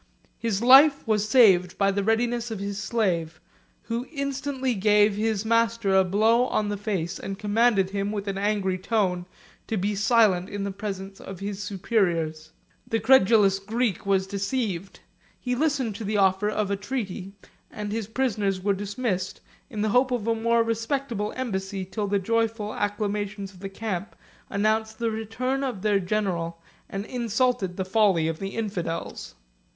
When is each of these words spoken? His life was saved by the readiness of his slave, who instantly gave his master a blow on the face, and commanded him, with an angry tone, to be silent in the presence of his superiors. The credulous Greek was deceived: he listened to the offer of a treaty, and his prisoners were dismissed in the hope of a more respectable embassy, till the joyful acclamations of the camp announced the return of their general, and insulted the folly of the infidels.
His 0.39 0.63
life 0.63 1.05
was 1.07 1.29
saved 1.29 1.77
by 1.77 1.91
the 1.91 2.03
readiness 2.03 2.49
of 2.49 2.57
his 2.57 2.79
slave, 2.81 3.39
who 3.83 4.07
instantly 4.11 4.73
gave 4.73 5.13
his 5.13 5.45
master 5.45 5.93
a 5.93 6.03
blow 6.03 6.47
on 6.47 6.69
the 6.69 6.75
face, 6.77 7.19
and 7.19 7.37
commanded 7.37 7.91
him, 7.91 8.11
with 8.11 8.27
an 8.27 8.39
angry 8.39 8.79
tone, 8.79 9.27
to 9.67 9.77
be 9.77 9.93
silent 9.93 10.49
in 10.49 10.63
the 10.63 10.71
presence 10.71 11.21
of 11.21 11.39
his 11.39 11.61
superiors. 11.61 12.51
The 12.87 12.99
credulous 12.99 13.59
Greek 13.59 14.03
was 14.03 14.25
deceived: 14.25 15.01
he 15.39 15.53
listened 15.53 15.93
to 15.97 16.03
the 16.03 16.17
offer 16.17 16.49
of 16.49 16.71
a 16.71 16.75
treaty, 16.75 17.33
and 17.69 17.91
his 17.91 18.07
prisoners 18.07 18.59
were 18.59 18.73
dismissed 18.73 19.39
in 19.69 19.83
the 19.83 19.89
hope 19.89 20.09
of 20.09 20.25
a 20.25 20.33
more 20.33 20.63
respectable 20.63 21.31
embassy, 21.35 21.85
till 21.85 22.07
the 22.07 22.17
joyful 22.17 22.73
acclamations 22.73 23.53
of 23.53 23.59
the 23.59 23.69
camp 23.69 24.15
announced 24.49 24.97
the 24.97 25.11
return 25.11 25.63
of 25.63 25.83
their 25.83 25.99
general, 25.99 26.59
and 26.89 27.05
insulted 27.05 27.77
the 27.77 27.85
folly 27.85 28.27
of 28.27 28.39
the 28.39 28.55
infidels. 28.55 29.35